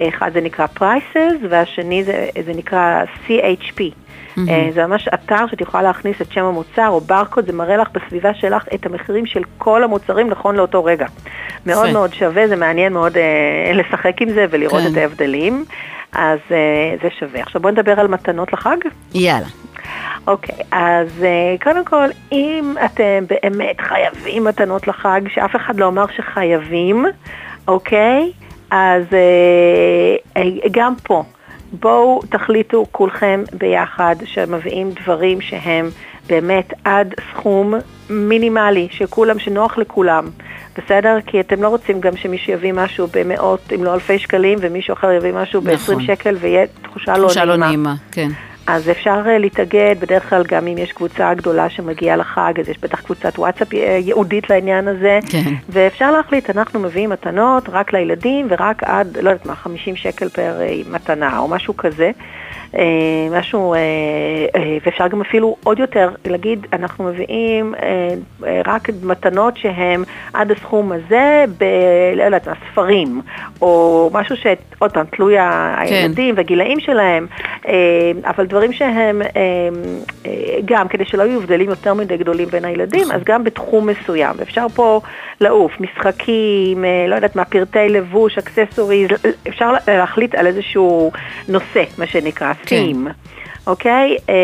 אחד 0.08 0.30
זה 0.34 0.40
נקרא 0.40 0.66
Prices 0.78 1.46
והשני 1.48 2.04
זה, 2.04 2.28
זה 2.44 2.52
נקרא 2.54 3.04
CHP. 3.26 3.80
אה, 4.48 4.68
זה 4.74 4.86
ממש 4.86 5.08
אתר 5.14 5.46
שאת 5.50 5.60
יכולה 5.60 5.82
להכניס 5.82 6.20
את 6.22 6.32
שם 6.32 6.44
המוצר 6.44 6.88
או 6.88 7.00
ברקוד, 7.00 7.46
זה 7.46 7.52
מראה 7.52 7.76
לך 7.76 7.88
בסביבה 7.92 8.34
שלך 8.34 8.64
את 8.74 8.86
המחירים 8.86 9.26
של 9.26 9.42
כל 9.58 9.84
המוצרים 9.84 10.30
נכון 10.30 10.56
לאותו 10.56 10.84
רגע. 10.84 11.06
מאוד. 11.66 11.92
מאוד 11.92 12.14
שווה, 12.14 12.48
זה 12.48 12.56
מעניין 12.56 12.92
מאוד 12.92 13.16
אה, 13.16 13.72
לשחק 13.74 14.22
עם 14.22 14.28
זה 14.28 14.46
ולראות 14.50 14.82
כן. 14.82 14.92
את 14.92 14.96
ההבדלים, 14.96 15.64
אז 16.12 16.38
אה, 16.50 16.96
זה 17.02 17.08
שווה. 17.18 17.40
עכשיו 17.40 17.62
בואו 17.62 17.72
נדבר 17.72 18.00
על 18.00 18.08
מתנות 18.08 18.52
לחג. 18.52 18.76
יאללה. 19.14 19.46
אוקיי, 20.28 20.58
אז 20.70 21.08
uh, 21.20 21.64
קודם 21.64 21.84
כל, 21.84 22.06
אם 22.32 22.74
אתם 22.84 23.24
באמת 23.28 23.80
חייבים 23.80 24.44
מתנות 24.44 24.88
לחג, 24.88 25.20
שאף 25.28 25.56
אחד 25.56 25.76
לא 25.76 25.88
אמר 25.88 26.04
שחייבים, 26.16 27.06
אוקיי? 27.68 28.32
אז 28.70 29.04
uh, 29.04 30.68
גם 30.70 30.94
פה, 31.02 31.22
בואו 31.72 32.20
תחליטו 32.30 32.86
כולכם 32.92 33.42
ביחד 33.52 34.16
שמביאים 34.24 34.90
דברים 35.02 35.40
שהם 35.40 35.90
באמת 36.26 36.72
עד 36.84 37.14
סכום 37.32 37.74
מינימלי, 38.10 38.88
שכולם, 38.90 39.38
שנוח 39.38 39.78
לכולם. 39.78 40.30
בסדר? 40.78 41.18
כי 41.26 41.40
אתם 41.40 41.62
לא 41.62 41.68
רוצים 41.68 42.00
גם 42.00 42.16
שמישהו 42.16 42.52
יביא 42.52 42.72
משהו 42.72 43.06
במאות, 43.12 43.72
אם 43.74 43.84
לא 43.84 43.94
אלפי 43.94 44.18
שקלים, 44.18 44.58
ומישהו 44.62 44.94
אחר 44.94 45.12
יביא 45.12 45.32
משהו 45.32 45.60
נכון. 45.64 45.98
ב-20 45.98 46.06
שקל, 46.06 46.36
ויהיה 46.40 46.66
תחושה, 46.82 47.14
תחושה 47.14 47.44
לא 47.44 47.50
לא 47.52 47.56
נעימה. 47.56 47.66
נעימה, 47.66 47.94
כן. 48.12 48.28
אז 48.68 48.90
אפשר 48.90 49.22
אה, 49.26 49.38
להתאגד, 49.38 49.94
בדרך 50.00 50.30
כלל 50.30 50.44
גם 50.48 50.66
אם 50.66 50.78
יש 50.78 50.92
קבוצה 50.92 51.34
גדולה 51.34 51.70
שמגיעה 51.70 52.16
לחג, 52.16 52.52
אז 52.60 52.68
יש 52.68 52.78
בטח 52.80 53.00
קבוצת 53.00 53.38
וואטסאפ 53.38 53.74
אה, 53.74 53.98
ייעודית 54.02 54.50
לעניין 54.50 54.88
הזה. 54.88 55.18
כן. 55.30 55.54
ואפשר 55.68 56.10
להחליט, 56.10 56.50
אנחנו 56.50 56.80
מביאים 56.80 57.10
מתנות 57.10 57.68
רק 57.68 57.92
לילדים 57.92 58.46
ורק 58.50 58.82
עד, 58.82 59.16
לא 59.22 59.30
יודעת 59.30 59.46
מה, 59.46 59.54
50 59.54 59.96
שקל 59.96 60.28
פר 60.28 60.60
אה, 60.60 60.80
מתנה 60.90 61.38
או 61.38 61.48
משהו 61.48 61.76
כזה. 61.76 62.10
אה, 62.74 63.38
משהו, 63.38 63.74
אה, 63.74 63.78
אה, 64.56 64.78
ואפשר 64.86 65.08
גם 65.08 65.20
אפילו 65.20 65.56
עוד 65.64 65.78
יותר 65.78 66.10
להגיד, 66.24 66.66
אנחנו 66.72 67.04
מביאים 67.04 67.74
רק 68.66 68.88
מתנות 69.02 69.56
שהן 69.56 70.02
עד 70.32 70.50
הסכום 70.50 70.92
הזה, 70.92 71.44
ב... 71.58 71.64
לא 72.16 72.22
יודעת 72.22 72.48
מה, 72.48 72.54
ספרים, 72.70 73.22
או 73.60 74.10
משהו 74.12 74.36
שעוד 74.36 74.92
פעם, 74.92 75.06
תלוי 75.06 75.36
הילדים 75.76 76.34
והגילאים 76.36 76.80
שלהם, 76.80 77.26
אבל 78.24 78.46
דברים 78.46 78.72
שהם 78.72 79.22
גם, 80.64 80.88
כדי 80.88 81.04
שלא 81.04 81.22
יהיו 81.22 81.40
הבדלים 81.40 81.68
יותר 81.68 81.94
מדי 81.94 82.16
גדולים 82.16 82.48
בין 82.48 82.64
הילדים, 82.64 83.12
אז 83.12 83.20
גם 83.24 83.44
בתחום 83.44 83.86
מסוים. 83.86 84.36
אפשר 84.42 84.66
פה 84.74 85.00
לעוף, 85.40 85.72
משחקים, 85.80 86.84
לא 87.08 87.14
יודעת 87.14 87.36
מה, 87.36 87.44
פרטי 87.44 87.88
לבוש, 87.88 88.38
accessories, 88.38 89.10
אפשר 89.48 89.72
להחליט 89.88 90.34
על 90.34 90.46
איזשהו 90.46 91.12
נושא, 91.48 91.82
מה 91.98 92.06
שנקרא, 92.06 92.52
theme. 92.66 93.08
אוקיי? 93.66 94.16
אה, 94.28 94.34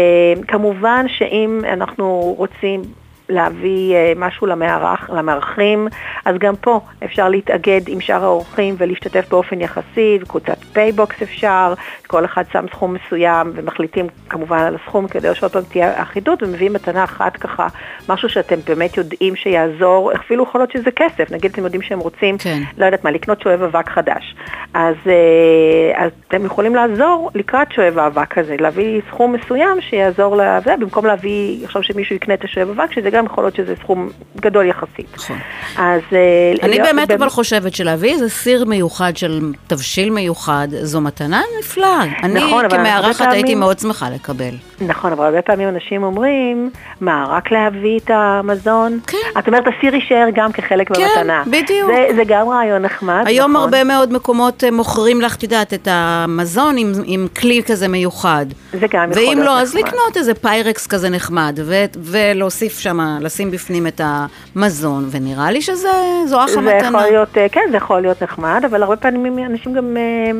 כמובן 0.49 1.06
שאם 1.09 1.61
אנחנו 1.73 2.35
רוצים 2.38 2.83
להביא 3.28 3.95
אה, 3.95 4.12
משהו 4.16 4.47
למארח, 4.47 5.11
למארחים, 5.11 5.88
אז 6.25 6.37
גם 6.38 6.57
פה 6.57 6.81
אפשר 7.04 7.28
להתאגד 7.28 7.81
עם 7.87 8.00
שאר 8.00 8.25
האורחים 8.25 8.75
ולהשתתף 8.78 9.28
באופן 9.31 9.61
יחסי, 9.61 10.19
קבוצת 10.28 10.59
PayBox 10.73 11.23
אפשר, 11.23 11.75
כל 12.07 12.25
אחד 12.25 12.45
שם 12.52 12.64
סכום 12.71 12.95
מסוים 12.95 13.52
ומחליטים 13.54 14.07
כמובן 14.28 14.59
על 14.59 14.75
הסכום 14.75 15.09
כדי 15.09 15.35
שעוד 15.35 15.52
פעם 15.52 15.62
תהיה 15.62 16.02
אחידות 16.02 16.43
ומביאים 16.43 16.73
מתנה 16.73 17.04
אחת 17.04 17.37
ככה, 17.37 17.66
משהו 18.09 18.28
שאתם 18.28 18.57
באמת 18.66 18.97
יודעים 18.97 19.37
שיעזור, 19.37 20.12
אפילו 20.12 20.43
יכול 20.45 20.61
להיות 20.61 20.71
שזה 20.73 20.90
כסף, 20.90 21.31
נגיד 21.31 21.50
אתם 21.50 21.64
יודעים 21.64 21.83
שהם 21.83 21.99
רוצים, 21.99 22.38
כן. 22.38 22.62
לא 22.78 22.85
יודעת 22.85 23.04
מה, 23.04 23.11
לקנות 23.11 23.40
שואב 23.40 23.62
אבק 23.62 23.88
חדש. 23.88 24.37
אז, 24.75 24.95
אה, 25.07 26.04
אז 26.04 26.11
אתם 26.28 26.45
יכולים 26.45 26.75
לעזור 26.75 27.31
לקראת 27.35 27.73
שואב 27.73 27.99
האבק 27.99 28.38
הזה, 28.38 28.57
להביא 28.59 29.00
סכום 29.09 29.33
מסוים 29.33 29.81
שיעזור 29.81 30.37
לזה, 30.37 30.75
במקום 30.81 31.07
להביא, 31.07 31.64
עכשיו 31.64 31.83
שמישהו 31.83 32.16
יקנה 32.16 32.35
את 32.35 32.45
השואב 32.45 32.69
אבק, 32.71 32.93
שזה 32.93 33.11
גם 33.14 33.26
יכול 33.26 33.44
להיות 33.44 33.56
שזה 33.56 33.75
סכום 33.83 34.09
גדול 34.40 34.66
יחסית. 34.66 35.06
נכון. 35.16 35.37
אז... 35.78 36.00
אה, 36.12 36.52
אני 36.62 36.78
באמת 36.78 37.11
אבל 37.11 37.28
חושבת 37.28 37.75
שלהביא 37.75 38.12
איזה 38.12 38.28
סיר 38.28 38.64
מיוחד 38.64 39.16
של 39.16 39.40
תבשיל 39.66 40.11
מיוחד, 40.11 40.68
זו 40.83 41.00
מתנה 41.00 41.42
נפלאה. 41.59 42.02
אני 42.23 42.35
נכון, 42.35 42.64
הרבה 42.64 42.76
כמארחת 42.76 43.26
הייתי 43.33 43.54
מאוד 43.54 43.78
שמחה 43.78 44.11
לקבל. 44.11 44.54
נכון, 44.80 45.12
אבל 45.12 45.25
הרבה 45.25 45.42
פעמים 45.42 45.68
אנשים 45.68 46.02
אומרים, 46.02 46.71
מה, 47.00 47.26
רק 47.28 47.52
להביא 47.52 47.99
את 47.99 48.11
המזון? 48.11 48.99
כן. 49.06 49.38
את 49.38 49.47
אומרת, 49.47 49.64
הסיר 49.66 49.94
יישאר 49.94 50.26
גם 50.35 50.52
כחלק 50.52 50.92
כן, 50.92 51.06
במתנה. 51.16 51.42
בדיוק. 51.47 51.90
זה, 52.16 52.23
גם 52.26 52.49
רעיון 52.49 52.83
נחמד, 52.83 53.23
היום 53.26 53.50
נכון. 53.50 53.62
הרבה 53.62 53.85
מאוד 53.85 54.12
מקומות 54.12 54.64
אה, 54.64 54.71
מוכרים 54.71 55.21
לך, 55.21 55.37
את 55.37 55.42
יודעת, 55.42 55.75
את 55.75 55.88
המזון 55.90 56.76
עם, 56.76 56.92
עם 57.04 57.26
כלי 57.40 57.62
כזה 57.66 57.88
מיוחד. 57.88 58.47
זה 58.73 58.87
גם 58.90 59.11
יכול 59.11 59.23
ואם 59.23 59.38
להיות 59.38 59.47
לא, 59.47 59.61
אז 59.61 59.75
נחמד. 59.75 59.88
לקנות 59.88 60.16
איזה 60.16 60.35
פיירקס 60.35 60.87
כזה 60.87 61.11
נחמד, 61.11 61.59
ולהוסיף 61.97 62.78
שם, 62.78 63.00
לשים 63.20 63.50
בפנים 63.50 63.87
את 63.87 64.00
המזון, 64.04 65.08
ונראה 65.11 65.50
לי 65.50 65.62
שזה, 65.62 65.88
זו 66.26 66.44
אחלה 66.44 66.54
זה 66.54 66.61
מתנה. 66.61 66.99
יכול 66.99 67.00
להיות, 67.00 67.38
אה, 67.38 67.46
כן, 67.49 67.61
זה 67.70 67.76
יכול 67.76 68.00
להיות 68.00 68.23
נחמד, 68.23 68.62
אבל 68.70 68.82
הרבה 68.82 68.96
פעמים 68.96 69.38
אנשים 69.38 69.73
גם 69.73 69.96
אה, 69.96 70.32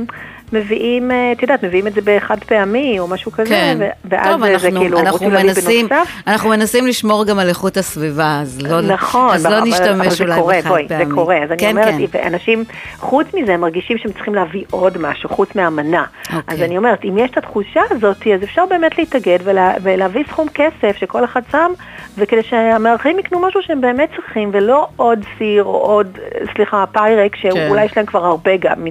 מביאים, 0.53 1.11
אה, 1.11 1.33
את 1.33 1.43
יודעת, 1.43 1.65
מביאים 1.65 1.87
את 1.87 1.93
זה 1.95 2.01
בחד 2.05 2.45
פעמי 2.45 2.99
או 2.99 3.09
משהו 3.09 3.33
כזה, 3.33 3.49
כן. 3.49 3.79
ואז 4.05 4.33
טוב, 4.33 4.45
זה, 4.45 4.53
אנחנו, 4.53 4.71
זה 4.71 4.79
כאילו, 4.79 4.99
אנחנו 4.99 5.31
מנסים, 5.31 5.89
בנוסף. 5.89 6.11
אנחנו 6.27 6.51
מנסים 6.51 6.87
לשמור 6.87 7.25
גם 7.25 7.39
על 7.39 7.49
איכות 7.49 7.77
הסביבה, 7.77 8.39
אז 8.43 8.63
לא, 8.63 8.81
נכון, 8.81 9.35
אז 9.35 9.47
אבל, 9.47 9.55
לא 9.55 9.59
אבל 9.59 9.69
נשתמש 9.69 10.19
זה 10.19 10.25
אולי 10.25 10.41
קורה, 10.41 10.59
בחד 10.59 10.69
בואי, 10.69 10.89
פעמי. 10.89 11.05
זה 11.07 11.15
קורה, 11.15 11.43
אז 11.43 11.51
אני 11.51 11.59
כן, 11.59 11.71
אומרת, 11.71 12.11
כן. 12.13 12.27
אנשים, 12.27 12.65
חוץ 12.99 13.27
מזה, 13.35 13.55
הם 13.55 13.61
מרגישים 13.61 13.99
שהם 13.99 14.13
צריכים 14.13 14.35
להביא 14.35 14.65
עוד 14.71 14.99
משהו, 14.99 15.29
חוץ 15.29 15.55
מהמנה. 15.55 16.05
אוקיי. 16.25 16.41
אז 16.47 16.63
אני 16.63 16.77
אומרת, 16.77 17.05
אם 17.05 17.19
יש 17.19 17.31
את 17.31 17.39
התחושה 17.39 17.81
הזאת, 17.91 18.27
אז 18.35 18.43
אפשר 18.43 18.63
באמת 18.71 18.99
להתאגד 18.99 19.39
ולה, 19.45 19.73
ולהביא 19.83 20.25
סכום 20.31 20.49
כסף 20.55 20.97
שכל 20.97 21.25
אחד 21.25 21.43
שם, 21.53 21.73
וכדי 22.19 22.43
שהמארחים 22.43 23.19
יקנו 23.19 23.41
משהו 23.41 23.63
שהם 23.63 23.81
באמת 23.81 24.09
צריכים, 24.17 24.51
ולא 24.53 24.87
עוד 24.97 25.19
סיר 25.39 25.65
או 25.65 25.77
עוד, 25.77 26.19
סליחה, 26.55 26.85
פיירק, 26.93 27.37
שאולי 27.37 27.85
יש 27.85 27.97
להם 27.97 28.07
כבר 28.07 28.25
הרבה 28.25 28.57
גם 28.57 28.85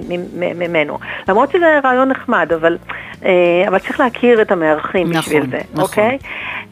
ממנו. 0.54 0.98
למרות 1.28 1.43
שזה 1.52 1.80
רעיון 1.84 2.08
נחמד, 2.08 2.52
אבל, 2.52 2.78
אה, 3.24 3.30
אבל 3.68 3.78
צריך 3.78 4.00
להכיר 4.00 4.42
את 4.42 4.52
המארחים 4.52 5.10
נכון, 5.10 5.20
בשביל 5.20 5.50
זה, 5.50 5.58
נכון. 5.72 5.82
אוקיי? 5.82 6.18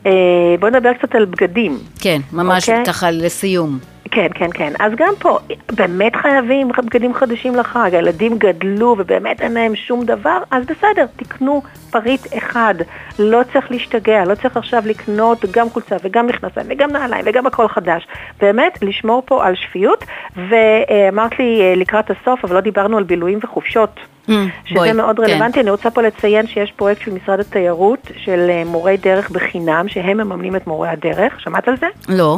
אה, 0.07 0.13
בואו 0.61 0.71
נדבר 0.71 0.93
קצת 0.93 1.15
על 1.15 1.25
בגדים. 1.25 1.79
כן, 2.01 2.21
ממש 2.33 2.69
אוקיי. 2.69 2.85
ככה 2.87 3.11
לסיום. 3.11 3.79
כן, 4.13 4.29
כן, 4.35 4.49
כן. 4.55 4.73
אז 4.79 4.93
גם 4.97 5.13
פה, 5.19 5.39
באמת 5.73 6.17
חייבים 6.17 6.69
בגדים 6.69 7.15
חדשים 7.15 7.55
לחג, 7.55 7.91
הילדים 7.93 8.39
גדלו 8.39 8.97
ובאמת 8.99 9.41
אין 9.41 9.53
להם 9.53 9.77
שום 9.77 10.05
דבר, 10.05 10.39
אז 10.51 10.65
בסדר, 10.65 11.07
תקנו 11.17 11.63
פריט 11.91 12.27
אחד. 12.39 12.75
לא 13.19 13.41
צריך 13.53 13.71
להשתגע, 13.71 14.25
לא 14.25 14.35
צריך 14.35 14.57
עכשיו 14.57 14.83
לקנות 14.87 15.45
גם 15.51 15.71
חולצה 15.71 15.97
וגם 16.05 16.27
מכנסיים 16.27 16.67
וגם 16.71 16.91
נעליים 16.91 17.25
וגם 17.29 17.47
הכל 17.47 17.69
חדש. 17.69 18.07
באמת, 18.41 18.79
לשמור 18.83 19.23
פה 19.27 19.47
על 19.47 19.55
שפיות, 19.55 20.05
ואמרת 20.37 21.39
לי 21.39 21.61
אה, 21.61 21.75
לקראת 21.77 22.11
הסוף, 22.11 22.45
אבל 22.45 22.55
לא 22.55 22.61
דיברנו 22.61 22.99
על 22.99 23.05
בילויים 23.05 23.39
וחופשות. 23.43 24.01
Mm, 24.29 24.33
שזה 24.65 24.75
בואי, 24.75 24.93
מאוד 24.93 25.17
כן. 25.17 25.23
רלוונטי. 25.23 25.61
אני 25.61 25.71
רוצה 25.71 25.91
פה 25.91 26.03
לציין 26.03 26.47
שיש 26.47 26.73
פרויקט 26.73 27.01
של 27.01 27.13
משרד 27.15 27.41
התיירות 27.41 28.11
של 28.17 28.51
אה, 28.51 28.63
מורי 28.67 28.97
דרך 28.97 29.31
בחינם, 29.31 29.89
שהם 29.89 30.17
מממנים 30.17 30.57
את 30.57 30.67
מורי 30.67 30.89
הדרך. 30.89 31.41
שמעת 31.41 31.69
על 31.69 31.77
זה? 31.77 31.87
לא, 32.09 32.37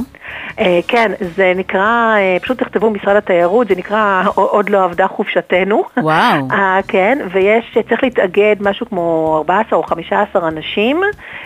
אה, 0.59 0.81
כן, 0.88 1.12
זה 1.37 1.53
נקרא, 1.57 2.17
אה, 2.17 2.37
פשוט 2.43 2.59
תכתבו 2.62 2.91
משרד 2.91 3.17
התיירות, 3.17 3.69
זה 3.69 3.75
נקרא 3.75 4.23
עוד 4.35 4.71
לא 4.71 4.85
עבדה 4.85 5.09
חופשתנו. 5.09 5.85
וואו. 5.97 6.49
אה, 6.53 6.81
כן, 6.88 7.19
ויש, 7.33 7.79
צריך 7.88 8.03
להתאגד 8.03 8.57
משהו 8.61 8.87
כמו 8.87 9.35
14 9.38 9.79
או 9.79 9.83
15 9.83 10.49
אנשים, 10.49 11.00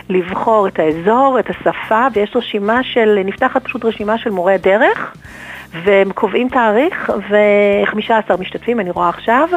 לבחור 0.09 0.67
את 0.67 0.79
האזור, 0.79 1.39
את 1.39 1.49
השפה, 1.49 2.07
ויש 2.13 2.35
רשימה 2.35 2.83
של, 2.83 3.19
נפתחת 3.25 3.63
פשוט 3.63 3.85
רשימה 3.85 4.17
של 4.17 4.29
מורי 4.29 4.57
דרך. 4.57 5.13
והם 5.73 6.11
קובעים 6.11 6.49
תאריך, 6.49 7.11
ו-15 7.29 8.37
משתתפים, 8.39 8.79
אני 8.79 8.91
רואה 8.91 9.09
עכשיו, 9.09 9.47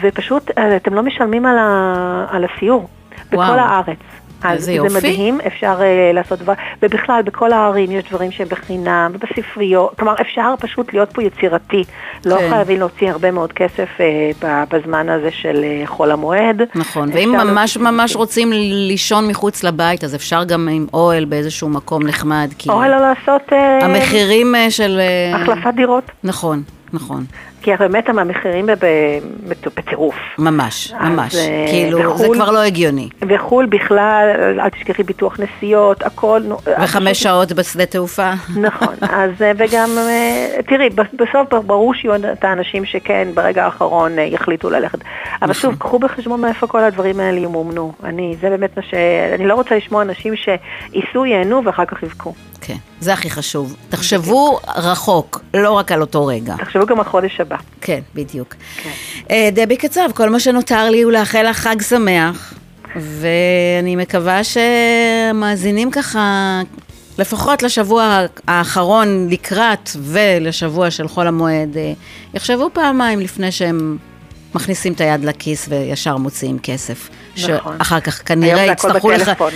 ופשוט 0.00 0.50
אה, 0.58 0.76
אתם 0.76 0.94
לא 0.94 1.02
משלמים 1.02 1.46
על, 1.46 1.58
ה- 1.58 2.26
על 2.30 2.44
הסיור, 2.44 2.88
בכל 3.28 3.36
וואו. 3.36 3.58
הארץ. 3.58 3.98
אז 4.42 4.64
זה 4.64 4.72
יופי. 4.72 4.94
מדהים, 4.94 5.38
אפשר 5.46 5.78
uh, 5.80 6.14
לעשות 6.14 6.38
דבר, 6.38 6.52
ובכלל 6.82 7.22
בכל 7.22 7.52
הערים 7.52 7.90
יש 7.90 8.04
דברים 8.10 8.30
שהם 8.30 8.48
בחינם, 8.48 9.12
ובספריות, 9.14 9.94
כלומר 9.98 10.14
אפשר 10.20 10.54
פשוט 10.60 10.92
להיות 10.92 11.12
פה 11.12 11.22
יצירתי, 11.22 11.84
לא 12.26 12.36
כן. 12.38 12.50
חייבים 12.50 12.78
להוציא 12.78 13.10
הרבה 13.10 13.30
מאוד 13.30 13.52
כסף 13.52 13.88
uh, 13.98 14.44
בזמן 14.70 15.08
הזה 15.08 15.30
של 15.30 15.64
uh, 15.84 15.86
חול 15.86 16.10
המועד. 16.10 16.62
נכון, 16.74 17.08
ואם 17.12 17.32
ממש 17.32 17.76
להוציא- 17.76 17.90
ממש 17.92 18.16
רוצים 18.16 18.52
לישון 18.88 19.28
מחוץ 19.28 19.64
לבית, 19.64 20.04
אז 20.04 20.14
אפשר 20.14 20.44
גם 20.44 20.68
עם 20.72 20.86
אוהל 20.94 21.24
באיזשהו 21.24 21.68
מקום 21.68 22.02
נחמד, 22.02 22.50
כי 22.58 22.70
או 22.70 22.84
אלא 22.84 22.96
לעשות 22.96 23.42
uh, 23.52 23.84
המחירים 23.84 24.54
אה, 24.54 24.70
של... 24.70 25.00
אה, 25.00 25.36
החלפת 25.42 25.74
דירות, 25.76 26.04
נכון, 26.24 26.62
נכון, 26.92 27.24
כי 27.62 27.76
באמת 27.76 28.08
המחירים 28.08 28.66
בטירוף. 29.76 30.14
ממש, 30.38 30.92
ממש, 31.00 31.34
אה, 31.34 31.64
כאילו, 31.68 31.98
זה 31.98 32.24
בחו"ל- 32.24 32.36
כבר 32.36 32.50
לא 32.50 32.62
הגיוני. 32.62 33.08
וחו"ל 33.28 33.66
בכלל, 33.66 34.28
אל 34.60 34.68
תשכחי 34.68 35.02
ביטוח 35.02 35.36
נסיעות, 35.40 36.02
הכל. 36.02 36.40
נו, 36.44 36.56
וחמש 36.82 37.22
שעות 37.22 37.52
בשדה 37.52 37.86
תעופה. 37.86 38.30
נכון, 38.56 38.94
אז 39.20 39.30
אה, 39.42 39.52
וגם, 39.58 39.88
אה, 39.98 40.62
תראי, 40.66 40.88
בסוף 40.90 41.64
ברור 41.66 41.94
שיהיו 41.94 42.14
את 42.16 42.44
האנשים 42.44 42.84
שכן, 42.84 43.28
ברגע 43.34 43.64
האחרון 43.64 44.18
אה, 44.18 44.22
יחליטו 44.24 44.70
ללכת. 44.70 44.98
אבל 45.42 45.52
שוב, 45.52 45.74
קחו 45.78 45.98
בחשבון 45.98 46.40
מאיפה 46.40 46.66
כל 46.66 46.84
הדברים 46.84 47.20
האלה 47.20 47.38
ימומנו. 47.40 47.92
אני, 48.04 48.36
זה 48.40 48.50
באמת 48.50 48.76
מה 48.76 48.82
ש... 48.82 48.94
אני 49.34 49.46
לא 49.46 49.54
רוצה 49.54 49.76
לשמוע 49.76 50.02
אנשים 50.02 50.34
שייסעו, 50.36 51.26
ייהנו 51.26 51.64
ואחר 51.64 51.84
כך 51.84 52.02
יבכו. 52.02 52.34
כן, 52.68 52.76
זה 53.00 53.12
הכי 53.12 53.30
חשוב. 53.30 53.76
תחשבו 53.88 54.58
רחוק, 54.76 55.40
לא 55.54 55.70
רק 55.70 55.92
על 55.92 56.00
אותו 56.00 56.26
רגע. 56.26 56.54
תחשבו 56.58 56.86
גם 56.86 56.98
על 56.98 57.04
חודש 57.04 57.40
הבא. 57.40 57.56
כן, 57.80 58.00
בדיוק. 58.14 58.54
אה, 59.30 59.48
דבי 59.52 59.76
קצב, 59.76 60.08
כל 60.14 60.30
מה 60.30 60.40
שנותר 60.40 60.90
לי 60.90 61.02
הוא 61.02 61.12
לאחל 61.12 61.46
לך 61.50 61.56
חג 61.56 61.82
שמח, 61.82 62.54
ואני 62.96 63.96
מקווה 63.96 64.40
שהמאזינים 64.44 65.90
ככה, 65.90 66.60
לפחות 67.18 67.62
לשבוע 67.62 68.24
האחרון 68.48 69.28
לקראת 69.30 69.90
ולשבוע 70.02 70.90
של 70.90 71.08
חול 71.08 71.26
המועד, 71.26 71.76
אה, 71.76 71.92
יחשבו 72.34 72.70
פעמיים 72.72 73.20
לפני 73.20 73.52
שהם 73.52 73.96
מכניסים 74.54 74.92
את 74.92 75.00
היד 75.00 75.24
לכיס 75.24 75.68
וישר 75.68 76.16
מוציאים 76.16 76.58
כסף. 76.58 77.08
נכון. 77.36 77.76
שאחר 77.78 78.00
כך 78.00 78.22
כנראה 78.28 78.66
יצטרכו 78.66 79.10
לך... 79.10 79.28
בטלפון. 79.28 79.52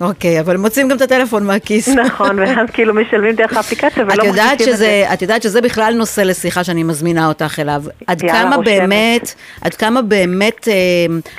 אוקיי, 0.08 0.40
אבל 0.40 0.56
מוצאים 0.56 0.88
גם 0.88 0.96
את 0.96 1.02
הטלפון 1.02 1.46
מהכיס. 1.46 1.88
נכון, 1.88 2.38
ואז 2.38 2.70
כאילו 2.72 2.94
משלמים 2.94 3.34
דרך 3.34 3.56
האפליקציה 3.56 4.04
ולא 4.04 4.24
מכניסים 4.24 4.72
את 4.72 4.78
זה. 4.78 5.06
את 5.12 5.22
יודעת 5.22 5.42
שזה 5.42 5.60
בכלל 5.60 5.94
נושא 5.96 6.20
לשיחה 6.20 6.64
שאני 6.64 6.82
מזמינה 6.82 7.28
אותך 7.28 7.58
אליו. 7.58 7.82
עד 8.06 8.20
כמה. 8.20 8.58
באמת, 8.58 9.34
עד 9.60 9.74
כמה 9.74 10.02
באמת 10.02 10.68
אה, 10.68 10.74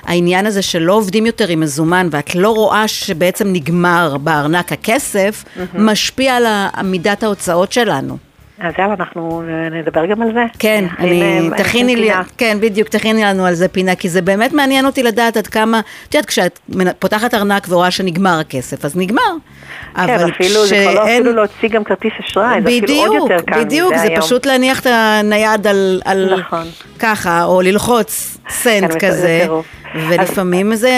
העניין 0.05 0.45
הזה 0.45 0.61
שלא 0.61 0.93
עובדים 0.93 1.25
יותר 1.25 1.47
עם 1.47 1.59
מזומן, 1.59 2.07
ואת 2.11 2.35
לא 2.35 2.49
רואה 2.49 2.87
שבעצם 2.87 3.47
נגמר 3.47 4.17
בארנק 4.17 4.71
הכסף, 4.71 5.45
משפיע 5.73 6.35
על 6.35 6.45
מידת 6.83 7.23
ההוצאות 7.23 7.71
שלנו. 7.71 8.28
אז 8.61 8.73
יאללה, 8.79 8.93
אנחנו 8.99 9.43
נדבר 9.71 10.05
גם 10.05 10.21
על 10.21 10.33
זה. 10.33 10.45
כן, 10.59 10.85
נכין, 10.85 11.05
אני, 11.05 11.49
אה, 11.51 11.57
תכיני 11.57 11.95
לי. 11.95 12.09
כן, 12.37 12.57
בדיוק, 12.61 12.89
תכיני 12.89 13.23
לנו 13.23 13.45
על 13.45 13.53
זה 13.53 13.67
פינה, 13.67 13.95
כי 13.95 14.09
זה 14.09 14.21
באמת 14.21 14.53
מעניין 14.53 14.85
אותי 14.85 15.03
לדעת 15.03 15.37
עד 15.37 15.47
כמה, 15.47 15.81
את 16.09 16.13
יודעת, 16.13 16.29
כשאת 16.29 16.59
פותחת 16.99 17.33
ארנק 17.33 17.65
ורואה 17.69 17.91
שנגמר 17.91 18.39
הכסף, 18.39 18.85
אז 18.85 18.97
נגמר. 18.97 19.21
כן, 19.95 20.29
אפילו, 20.29 20.65
זה 20.65 20.75
כבר 20.83 20.93
לא 20.93 21.03
אפילו 21.03 21.33
להוציא 21.33 21.69
גם 21.69 21.83
כרטיס 21.83 22.11
אשראי, 22.19 22.61
זה 22.61 22.69
אפילו 22.69 22.93
עוד 22.93 23.13
יותר 23.13 23.45
קל 23.45 23.63
בדיוק, 23.63 23.95
זה. 23.95 24.07
פשוט 24.17 24.45
להניח 24.45 24.79
את 24.79 24.87
הנייד 24.89 25.67
על, 25.67 26.01
על 26.05 26.39
נכון. 26.39 26.67
ככה, 26.99 27.43
או 27.43 27.61
ללחוץ 27.61 28.37
סנט 28.49 28.91
כן, 28.91 28.99
כזה, 28.99 29.47
ולפעמים 29.95 30.75
זה, 30.75 30.91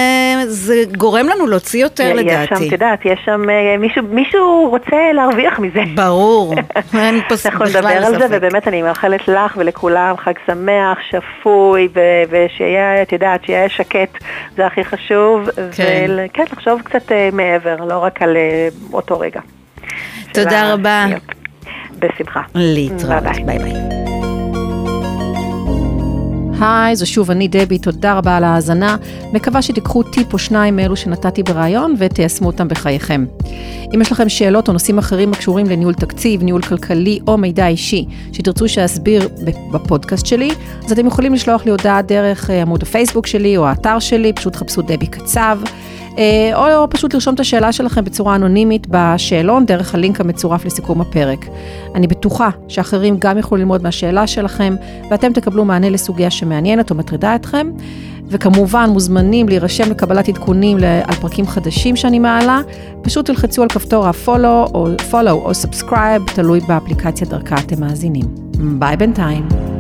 זה 0.48 0.84
גורם 0.98 1.28
לנו 1.28 1.48
להוציא 1.48 1.82
יותר 1.82 2.04
יש 2.04 2.12
שם, 2.12 2.18
לדעתי. 2.18 2.68
את 2.68 2.72
יודעת, 2.72 3.06
יש 3.06 3.20
שם, 3.26 3.50
אה, 3.50 3.78
מישהו, 3.78 4.04
מישהו 4.10 4.70
רוצה 4.70 5.14
להרוויח 5.14 5.60
מזה. 5.60 5.82
ברור, 5.96 6.56
אין 7.00 7.22
פה 7.30 7.36
אנחנו 7.46 7.66
בכלל 7.66 7.82
נדבר 7.82 8.06
על 8.06 8.12
זה, 8.14 8.20
ספק. 8.20 8.28
ובאמת 8.32 8.68
אני 8.68 8.82
מאחלת 8.82 9.28
לך 9.28 9.58
ולכולם 9.58 10.18
חג 10.18 10.34
שמח, 10.48 10.98
שפוי, 11.10 11.88
ו- 11.96 12.24
ושיהיה, 12.30 13.02
את 13.02 13.12
יודעת, 13.12 13.46
שיהיה 13.46 13.70
שקט, 13.70 14.24
זה 14.58 14.66
הכי 14.66 14.84
חשוב. 14.84 15.50
כן. 15.76 16.12
וכן, 16.26 16.44
לחשוב 16.52 16.82
קצת 16.82 17.12
אה, 17.12 17.30
מעבר, 17.34 17.76
לא 17.86 17.98
רק 17.98 18.22
על 18.22 18.38
אה, 18.38 18.68
אותו 18.94 19.20
רגע. 19.20 19.40
תודה 20.34 20.74
רבה. 20.74 21.06
בשמחה. 22.00 22.42
להתראות, 22.56 23.24
ביי 23.46 23.60
ביי. 23.60 24.01
היי, 26.62 26.96
זו 26.96 27.06
שוב 27.06 27.32
אני 27.32 27.48
דבי, 27.48 27.78
תודה 27.78 28.14
רבה 28.14 28.38
על 28.38 28.44
ההאזנה. 28.44 28.98
מקווה 29.34 29.62
שתיקחו 29.62 30.04
טיפ 30.04 30.34
או 30.34 30.38
שניים 30.38 30.76
מאלו 30.76 30.96
שנתתי 30.96 31.44
בריאיון 31.44 31.96
ותיישמו 31.98 32.48
אותם 32.48 32.68
בחייכם. 32.68 33.26
אם 33.96 34.02
יש 34.02 34.12
לכם 34.12 34.30
שאלות 34.30 34.68
או 34.68 34.74
נושאים 34.74 34.98
אחרים 34.98 35.32
הקשורים 35.32 35.66
לניהול 35.66 35.94
תקציב, 35.94 36.44
ניהול 36.44 36.62
כלכלי 36.62 37.20
או 37.28 37.38
מידע 37.38 37.68
אישי 37.68 38.06
שתרצו 38.34 38.70
שאסביר 38.70 39.30
בפודקאסט 39.72 40.26
שלי, 40.26 40.52
אז 40.86 40.92
אתם 40.92 41.08
יכולים 41.08 41.34
לשלוח 41.34 41.66
לי 41.66 41.72
הודעה 41.72 42.02
דרך 42.02 42.50
אה, 42.50 42.62
עמוד 42.62 42.84
הפייסבוק 42.84 43.28
שלי 43.28 43.58
או 43.58 43.66
האתר 43.66 44.00
שלי, 44.00 44.34
פשוט 44.34 44.56
חפשו 44.56 44.82
דבי 44.82 45.08
קצב. 45.08 45.60
אה, 46.18 46.78
או 46.80 46.90
פשוט 46.90 47.14
לרשום 47.14 47.34
את 47.34 47.40
השאלה 47.40 47.72
שלכם 47.72 48.06
בצורה 48.06 48.36
אנונימית 48.36 48.88
בשאלון 48.90 49.66
דרך 49.66 49.96
הלינק 49.96 50.22
המצורף 50.22 50.66
לסיכום 50.66 51.02
הפרק. 51.02 51.46
אני 51.96 52.08
בטוחה 52.08 52.50
שאחרים 52.68 53.16
גם 53.20 53.38
יוכלו 53.38 53.58
ללמוד 53.58 53.84
מהשאלה 53.84 54.28
שלכם, 54.28 54.76
ואתם 55.12 55.34
תקבלו 55.34 55.66
מענה 55.66 55.90
לסוגיה 55.90 56.32
שמעניינת 56.32 56.92
או 56.92 56.96
מטרידה 56.96 57.36
אתכם. 57.36 57.72
וכמובן 58.28 58.90
מוזמנים 58.90 59.50
להירשם 59.50 59.92
לקבלת 59.92 60.30
עדכונים 60.30 60.78
על 60.78 61.16
פרקים 61.22 61.48
חדשים 61.48 61.96
שאני 61.96 62.20
מעלה, 62.20 62.62
פשוט 63.02 63.26
תלחצו 63.26 63.62
על 63.62 63.70
כפתור 63.70 64.06
ה-follow 64.06 64.72
או 64.74 64.88
follow 65.12 65.32
או 65.32 65.52
subscribe, 65.52 66.34
תלוי 66.36 66.60
באפליקציה 66.60 67.28
דרכה 67.28 67.56
אתם 67.56 67.82
מאזינים. 67.82 68.26
ביי 68.80 68.98
בינתיים. 68.98 69.71